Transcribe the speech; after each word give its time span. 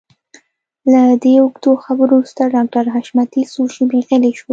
له 0.91 1.01
دې 1.23 1.33
اوږدو 1.41 1.71
خبرو 1.83 2.15
وروسته 2.19 2.41
ډاکټر 2.55 2.85
حشمتي 2.95 3.41
څو 3.53 3.61
شېبې 3.73 3.99
غلی 4.07 4.31
شو. 4.39 4.49